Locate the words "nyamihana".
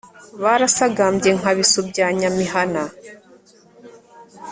2.19-2.83